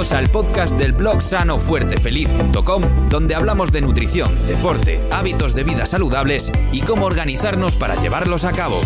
[0.00, 6.80] Al podcast del blog sanofuertefeliz.com, donde hablamos de nutrición, deporte, hábitos de vida saludables y
[6.80, 8.80] cómo organizarnos para llevarlos a cabo.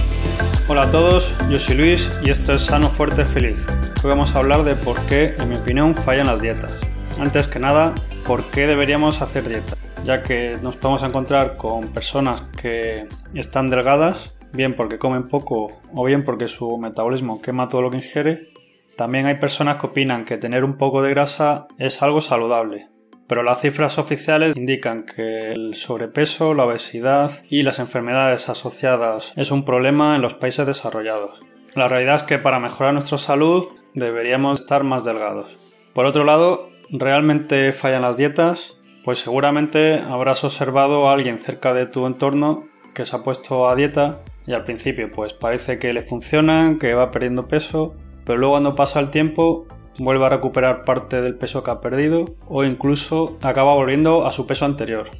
[0.66, 3.64] Hola a todos, yo soy Luis y esto es Sano Fuerte Feliz.
[4.02, 6.72] Hoy vamos a hablar de por qué, en mi opinión, fallan las dietas.
[7.20, 7.94] Antes que nada,
[8.26, 14.34] por qué deberíamos hacer dieta, ya que nos podemos encontrar con personas que están delgadas,
[14.52, 18.53] bien porque comen poco o bien porque su metabolismo quema todo lo que ingiere
[18.96, 22.88] también hay personas que opinan que tener un poco de grasa es algo saludable,
[23.26, 29.50] pero las cifras oficiales indican que el sobrepeso, la obesidad y las enfermedades asociadas es
[29.50, 31.40] un problema en los países desarrollados.
[31.74, 35.58] La realidad es que para mejorar nuestra salud deberíamos estar más delgados.
[35.92, 38.76] Por otro lado, ¿realmente fallan las dietas?
[39.02, 43.74] Pues seguramente habrás observado a alguien cerca de tu entorno que se ha puesto a
[43.74, 48.54] dieta y al principio pues parece que le funciona, que va perdiendo peso pero luego
[48.54, 49.66] cuando pasa el tiempo
[49.98, 54.46] vuelve a recuperar parte del peso que ha perdido o incluso acaba volviendo a su
[54.46, 55.10] peso anterior.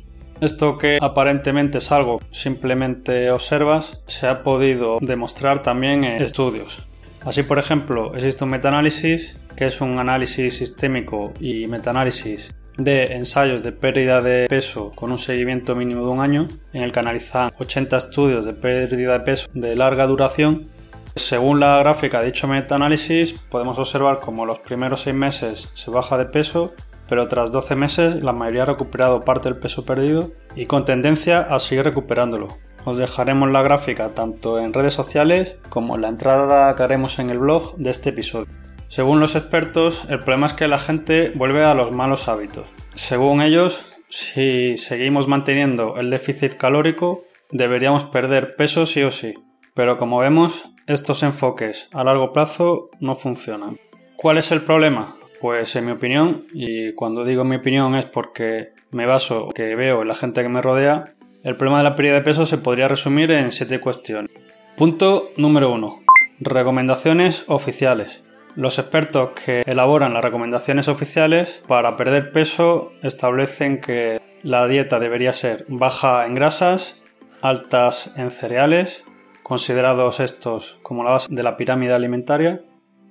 [0.41, 6.84] Esto que aparentemente es algo simplemente observas se ha podido demostrar también en estudios.
[7.22, 13.62] Así por ejemplo existe un metaanálisis que es un análisis sistémico y metaanálisis de ensayos
[13.62, 17.52] de pérdida de peso con un seguimiento mínimo de un año en el que analizan
[17.58, 20.68] 80 estudios de pérdida de peso de larga duración
[21.16, 26.18] según la gráfica de dicho metaanálisis, podemos observar como los primeros 6 meses se baja
[26.18, 26.74] de peso,
[27.08, 31.40] pero tras 12 meses la mayoría ha recuperado parte del peso perdido y con tendencia
[31.40, 32.58] a seguir recuperándolo.
[32.84, 37.30] Os dejaremos la gráfica tanto en redes sociales como en la entrada que haremos en
[37.30, 38.48] el blog de este episodio.
[38.89, 42.66] Según los expertos, el problema es que la gente vuelve a los malos hábitos.
[42.94, 49.34] Según ellos, si seguimos manteniendo el déficit calórico, deberíamos perder peso sí o sí.
[49.74, 53.79] Pero como vemos, estos enfoques a largo plazo no funcionan.
[54.17, 55.17] ¿Cuál es el problema?
[55.40, 60.02] Pues en mi opinión, y cuando digo mi opinión es porque me baso que veo
[60.02, 62.86] en la gente que me rodea, el problema de la pérdida de peso se podría
[62.86, 64.30] resumir en siete cuestiones.
[64.77, 66.02] Punto número uno.
[66.39, 68.23] Recomendaciones oficiales.
[68.55, 75.33] Los expertos que elaboran las recomendaciones oficiales para perder peso establecen que la dieta debería
[75.33, 76.98] ser baja en grasas,
[77.42, 79.05] altas en cereales,
[79.44, 82.62] considerados estos como la base de la pirámide alimentaria,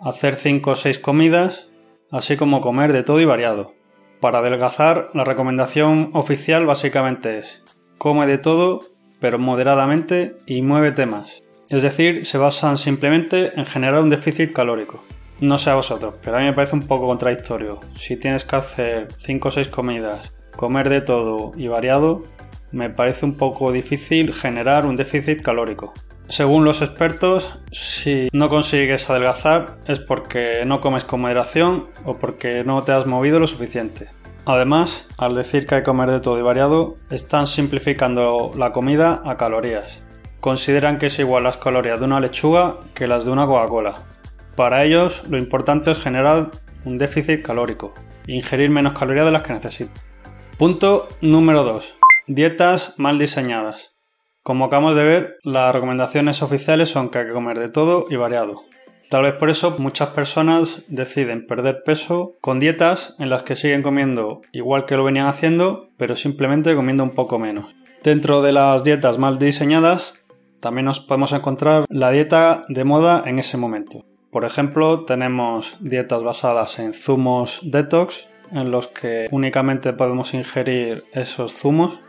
[0.02, 1.70] hacer 5 o 6 comidas,
[2.12, 3.74] así como comer de todo y variado.
[4.20, 7.64] Para adelgazar, la recomendación oficial básicamente es
[7.98, 8.84] come de todo,
[9.22, 11.44] pero moderadamente y muévete más.
[11.70, 15.04] Es decir, se basan simplemente en generar un déficit calórico.
[15.40, 17.80] No sé a vosotros, pero a mí me parece un poco contradictorio.
[17.96, 22.24] Si tienes que hacer 5 o 6 comidas, comer de todo y variado,
[22.72, 25.94] me parece un poco difícil generar un déficit calórico.
[26.34, 32.64] Según los expertos, si no consigues adelgazar es porque no comes con moderación o porque
[32.64, 34.10] no te has movido lo suficiente.
[34.46, 39.22] Además, al decir que hay que comer de todo y variado, están simplificando la comida
[39.26, 40.02] a calorías.
[40.40, 44.02] Consideran que es igual las calorías de una lechuga que las de una Coca-Cola.
[44.56, 46.50] Para ellos, lo importante es generar
[46.84, 47.94] un déficit calórico,
[48.26, 50.04] ingerir menos calorías de las que necesitas.
[50.58, 51.96] Punto número 2.
[52.26, 53.93] Dietas mal diseñadas.
[54.44, 58.18] Como acabamos de ver, las recomendaciones oficiales son que hay que comer de todo y
[58.18, 58.64] variado.
[59.10, 63.84] Tal vez por eso muchas personas deciden perder peso con dietas en las que siguen
[63.84, 67.74] comiendo igual que lo venían haciendo, pero simplemente comiendo un poco menos.
[68.04, 70.26] Dentro de las dietas mal diseñadas,
[70.60, 74.04] también nos podemos encontrar la dieta de moda en ese momento.
[74.30, 81.54] Por ejemplo, tenemos dietas basadas en zumos detox, en los que únicamente podemos ingerir esos
[81.54, 82.00] zumos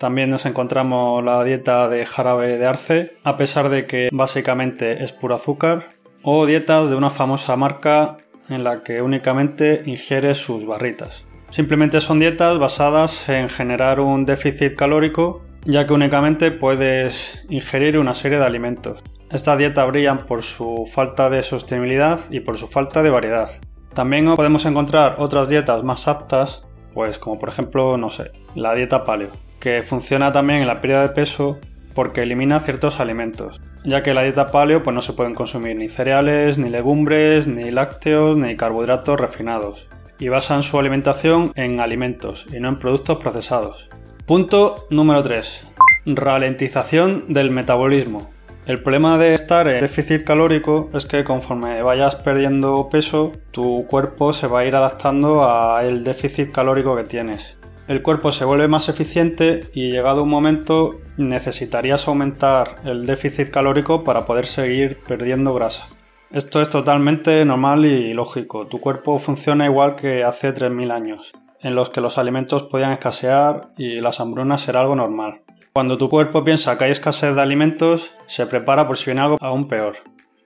[0.00, 5.12] también nos encontramos la dieta de jarabe de arce, a pesar de que básicamente es
[5.12, 5.90] puro azúcar,
[6.22, 8.16] o dietas de una famosa marca
[8.48, 11.26] en la que únicamente ingiere sus barritas.
[11.50, 18.14] Simplemente son dietas basadas en generar un déficit calórico, ya que únicamente puedes ingerir una
[18.14, 19.04] serie de alimentos.
[19.30, 23.50] Estas dietas brillan por su falta de sostenibilidad y por su falta de variedad.
[23.92, 26.62] También podemos encontrar otras dietas más aptas,
[26.94, 31.02] pues como por ejemplo, no sé, la dieta paleo que funciona también en la pérdida
[31.02, 31.60] de peso
[31.94, 35.76] porque elimina ciertos alimentos, ya que en la dieta paleo pues no se pueden consumir
[35.76, 42.46] ni cereales, ni legumbres, ni lácteos, ni carbohidratos refinados, y basan su alimentación en alimentos
[42.52, 43.90] y no en productos procesados.
[44.26, 45.66] Punto número 3.
[46.06, 48.30] Ralentización del metabolismo.
[48.66, 54.32] El problema de estar en déficit calórico es que conforme vayas perdiendo peso, tu cuerpo
[54.32, 57.56] se va a ir adaptando al déficit calórico que tienes.
[57.90, 64.04] El cuerpo se vuelve más eficiente y llegado un momento necesitarías aumentar el déficit calórico
[64.04, 65.88] para poder seguir perdiendo grasa.
[66.30, 68.68] Esto es totalmente normal y lógico.
[68.68, 71.32] Tu cuerpo funciona igual que hace 3.000 años,
[71.62, 75.40] en los que los alimentos podían escasear y las hambrunas era algo normal.
[75.72, 79.36] Cuando tu cuerpo piensa que hay escasez de alimentos, se prepara por si viene algo
[79.40, 79.96] aún peor.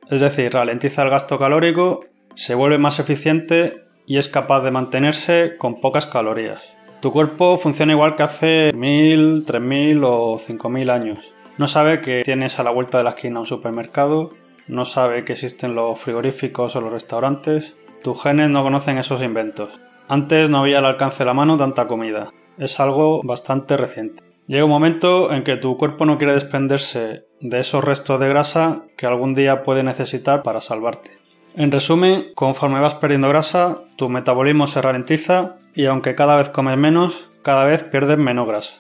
[0.09, 5.57] Es decir, ralentiza el gasto calórico, se vuelve más eficiente y es capaz de mantenerse
[5.59, 6.74] con pocas calorías.
[7.05, 11.35] Tu cuerpo funciona igual que hace 1000, 3000 o 5000 años.
[11.59, 14.31] No sabe que tienes a la vuelta de la esquina un supermercado,
[14.69, 17.75] no sabe que existen los frigoríficos o los restaurantes.
[18.03, 19.69] Tus genes no conocen esos inventos.
[20.09, 22.31] Antes no había al alcance de la mano tanta comida.
[22.57, 24.25] Es algo bastante reciente.
[24.47, 28.87] Llega un momento en que tu cuerpo no quiere desprenderse de esos restos de grasa
[28.97, 31.19] que algún día puede necesitar para salvarte.
[31.55, 36.77] En resumen, conforme vas perdiendo grasa, tu metabolismo se ralentiza y aunque cada vez comes
[36.77, 38.77] menos, cada vez pierdes menos grasa.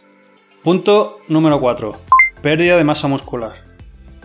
[0.63, 1.95] Punto número 4.
[2.41, 3.53] Pérdida de masa muscular.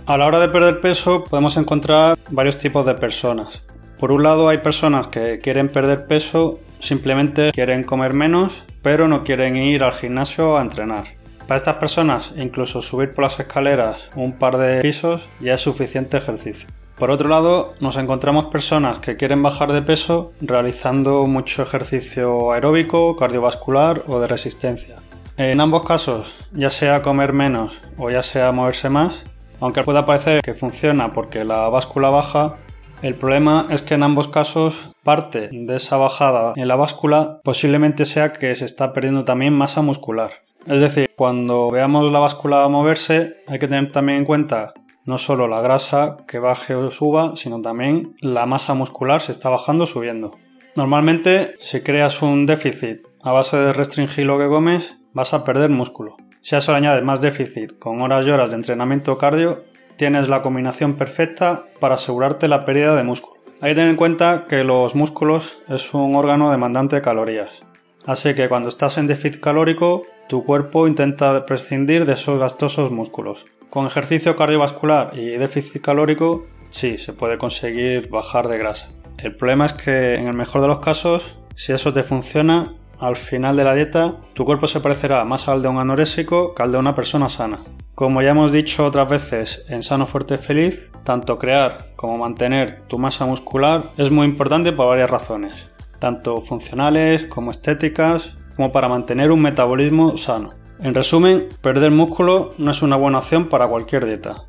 [0.06, 3.64] A la hora de perder peso podemos encontrar varios tipos de personas.
[3.98, 9.24] Por un lado hay personas que quieren perder peso, simplemente quieren comer menos, pero no
[9.24, 11.20] quieren ir al gimnasio a entrenar.
[11.48, 16.18] Para estas personas, incluso subir por las escaleras un par de pisos ya es suficiente
[16.18, 16.70] ejercicio.
[17.00, 23.16] Por otro lado, nos encontramos personas que quieren bajar de peso realizando mucho ejercicio aeróbico,
[23.16, 24.98] cardiovascular o de resistencia.
[25.38, 29.24] En ambos casos, ya sea comer menos o ya sea moverse más,
[29.62, 32.58] aunque pueda parecer que funciona porque la báscula baja,
[33.02, 38.06] el problema es que en ambos casos parte de esa bajada en la báscula posiblemente
[38.06, 40.32] sea que se está perdiendo también masa muscular.
[40.66, 44.74] Es decir, cuando veamos la báscula moverse, hay que tener también en cuenta
[45.10, 49.50] no solo la grasa que baje o suba, sino también la masa muscular se está
[49.50, 50.36] bajando o subiendo.
[50.76, 55.72] Normalmente, si creas un déficit a base de restringir lo que comes, vas a perder
[55.72, 56.16] músculo.
[56.42, 59.64] Si a eso le añades más déficit con horas y horas de entrenamiento cardio,
[59.98, 63.42] tienes la combinación perfecta para asegurarte la pérdida de músculo.
[63.62, 67.64] Hay que tener en cuenta que los músculos es un órgano demandante de calorías.
[68.06, 73.48] Así que cuando estás en déficit calórico, tu cuerpo intenta prescindir de esos gastosos músculos.
[73.72, 78.92] Con ejercicio cardiovascular y déficit calórico, sí, se puede conseguir bajar de grasa.
[79.18, 83.16] El problema es que en el mejor de los casos, si eso te funciona, al
[83.16, 86.72] final de la dieta tu cuerpo se parecerá más al de un anorésico que al
[86.72, 87.64] de una persona sana.
[87.96, 93.00] Como ya hemos dicho otras veces en Sano Fuerte Feliz, tanto crear como mantener tu
[93.00, 95.68] masa muscular es muy importante por varias razones
[96.00, 100.54] tanto funcionales como estéticas, como para mantener un metabolismo sano.
[100.82, 104.44] En resumen, perder músculo no es una buena opción para cualquier dieta.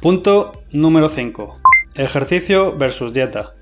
[0.00, 1.60] Punto número 5.
[1.94, 3.54] Ejercicio versus dieta.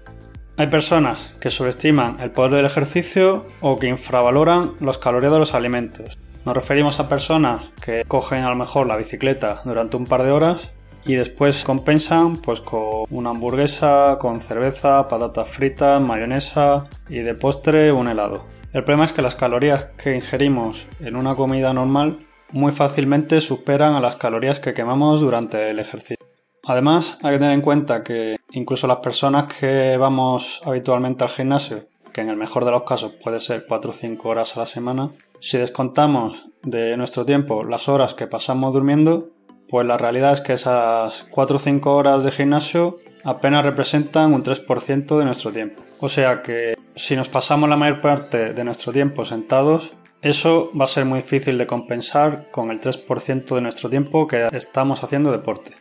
[0.57, 5.53] Hay personas que subestiman el poder del ejercicio o que infravaloran las calorías de los
[5.53, 6.19] alimentos.
[6.47, 10.31] Nos referimos a personas que cogen a lo mejor la bicicleta durante un par de
[10.31, 10.73] horas
[11.05, 17.93] y después compensan pues con una hamburguesa, con cerveza, patatas fritas, mayonesa y de postre
[17.93, 18.60] un helado.
[18.73, 22.19] El problema es que las calorías que ingerimos en una comida normal
[22.53, 26.17] muy fácilmente superan a las calorías que quemamos durante el ejercicio.
[26.65, 31.89] Además, hay que tener en cuenta que incluso las personas que vamos habitualmente al gimnasio,
[32.13, 34.67] que en el mejor de los casos puede ser 4 o 5 horas a la
[34.67, 35.11] semana,
[35.41, 39.31] si descontamos de nuestro tiempo las horas que pasamos durmiendo,
[39.69, 44.45] pues la realidad es que esas 4 o 5 horas de gimnasio apenas representan un
[44.45, 45.83] 3% de nuestro tiempo.
[46.01, 50.85] O sea que si nos pasamos la mayor parte de nuestro tiempo sentados, eso va
[50.85, 55.31] a ser muy difícil de compensar con el 3% de nuestro tiempo que estamos haciendo
[55.31, 55.73] deporte.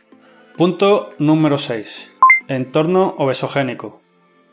[0.56, 2.12] Punto número 6.
[2.48, 4.02] Entorno obesogénico.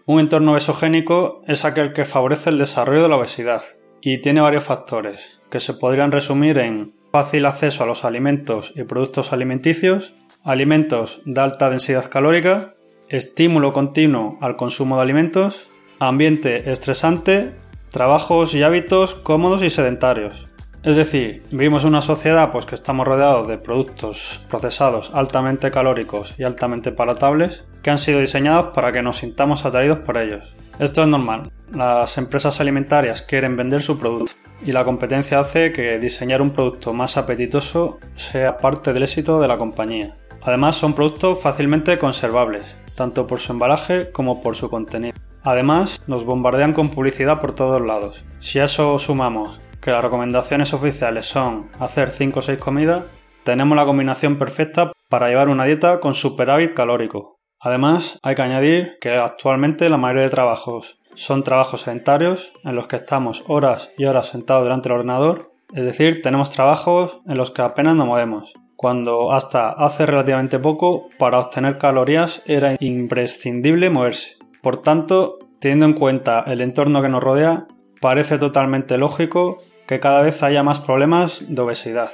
[0.05, 3.61] Un entorno obesogénico es aquel que favorece el desarrollo de la obesidad
[4.01, 8.83] y tiene varios factores que se podrían resumir en fácil acceso a los alimentos y
[8.83, 12.75] productos alimenticios, alimentos de alta densidad calórica,
[13.09, 17.55] estímulo continuo al consumo de alimentos, ambiente estresante,
[17.89, 20.49] trabajos y hábitos cómodos y sedentarios.
[20.83, 26.35] Es decir, vivimos en una sociedad pues que estamos rodeados de productos procesados altamente calóricos
[26.37, 30.53] y altamente palatables que han sido diseñados para que nos sintamos atraídos por ellos.
[30.79, 31.51] Esto es normal.
[31.71, 34.33] Las empresas alimentarias quieren vender su producto
[34.65, 39.47] y la competencia hace que diseñar un producto más apetitoso sea parte del éxito de
[39.47, 40.17] la compañía.
[40.43, 45.15] Además son productos fácilmente conservables, tanto por su embalaje como por su contenido.
[45.43, 48.25] Además, nos bombardean con publicidad por todos lados.
[48.39, 53.05] Si a eso sumamos que las recomendaciones oficiales son hacer 5 o 6 comidas,
[53.45, 58.97] tenemos la combinación perfecta para llevar una dieta con superávit calórico, Además, hay que añadir
[59.01, 64.05] que actualmente la mayoría de trabajos son trabajos sedentarios en los que estamos horas y
[64.05, 68.53] horas sentados delante del ordenador, es decir, tenemos trabajos en los que apenas nos movemos,
[68.77, 74.37] cuando hasta hace relativamente poco para obtener calorías era imprescindible moverse.
[74.61, 77.67] Por tanto, teniendo en cuenta el entorno que nos rodea,
[77.99, 82.11] parece totalmente lógico que cada vez haya más problemas de obesidad.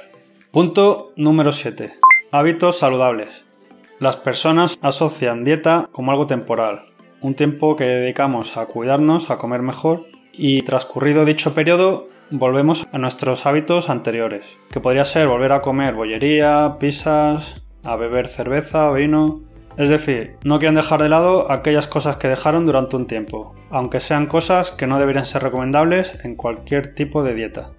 [0.50, 1.92] Punto número 7.
[2.32, 3.44] Hábitos saludables.
[4.00, 6.86] Las personas asocian dieta como algo temporal,
[7.20, 12.98] un tiempo que dedicamos a cuidarnos, a comer mejor y transcurrido dicho periodo volvemos a
[12.98, 19.42] nuestros hábitos anteriores, que podría ser volver a comer bollería, pizzas, a beber cerveza, vino.
[19.76, 24.00] Es decir, no quieren dejar de lado aquellas cosas que dejaron durante un tiempo, aunque
[24.00, 27.72] sean cosas que no deberían ser recomendables en cualquier tipo de dieta.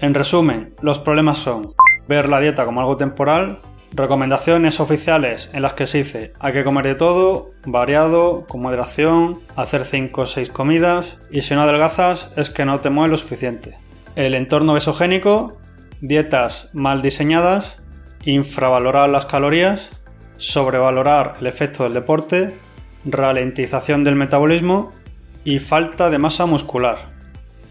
[0.00, 1.74] En resumen, los problemas son
[2.06, 3.62] ver la dieta como algo temporal,
[3.96, 9.38] Recomendaciones oficiales en las que se dice hay que comer de todo, variado, con moderación,
[9.54, 13.16] hacer 5 o 6 comidas y si no adelgazas es que no te mueves lo
[13.18, 13.78] suficiente.
[14.16, 15.58] El entorno besogénico,
[16.00, 17.78] dietas mal diseñadas,
[18.24, 19.92] infravalorar las calorías,
[20.38, 22.52] sobrevalorar el efecto del deporte,
[23.04, 24.90] ralentización del metabolismo
[25.44, 27.12] y falta de masa muscular.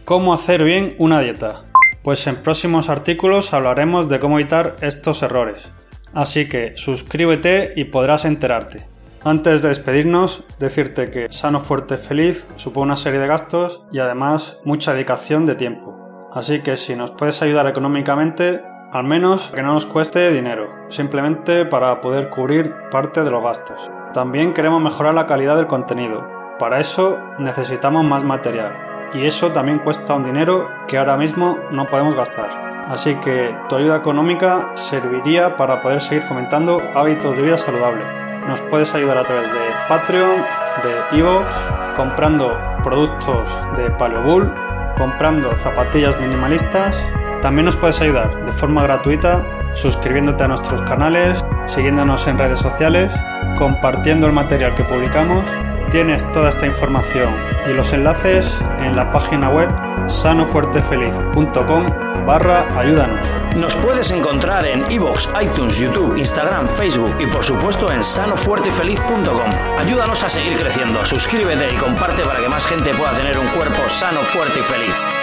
[0.06, 1.66] ¿Cómo hacer bien una dieta?
[2.02, 5.74] Pues en próximos artículos hablaremos de cómo evitar estos errores.
[6.14, 8.86] Así que suscríbete y podrás enterarte.
[9.26, 14.60] Antes de despedirnos, decirte que sano, fuerte, feliz supone una serie de gastos y además
[14.66, 15.98] mucha dedicación de tiempo.
[16.34, 21.66] Así que si nos puedes ayudar económicamente, al menos que no nos cueste dinero, simplemente
[21.66, 23.90] para poder cubrir parte de los gastos.
[24.14, 26.28] También queremos mejorar la calidad del contenido.
[26.60, 29.10] Para eso necesitamos más material.
[29.14, 32.73] Y eso también cuesta un dinero que ahora mismo no podemos gastar.
[32.88, 38.04] Así que tu ayuda económica serviría para poder seguir fomentando hábitos de vida saludable.
[38.48, 40.44] Nos puedes ayudar a través de Patreon,
[40.84, 41.56] de Evox,
[41.96, 44.54] comprando productos de Paleobull,
[44.98, 47.10] comprando zapatillas minimalistas.
[47.42, 53.12] También nos puedes ayudar de forma gratuita suscribiéndote a nuestros canales, siguiéndonos en redes sociales,
[53.58, 55.44] compartiendo el material que publicamos.
[55.90, 57.36] Tienes toda esta información
[57.70, 59.70] y los enlaces en la página web
[60.08, 63.28] sanofuertefeliz.com barra ayúdanos.
[63.56, 69.50] Nos puedes encontrar en iVoox, iTunes, YouTube, Instagram, Facebook y por supuesto en sanofuertefeliz.com.
[69.78, 73.88] Ayúdanos a seguir creciendo, suscríbete y comparte para que más gente pueda tener un cuerpo
[73.90, 75.23] sano, fuerte y feliz.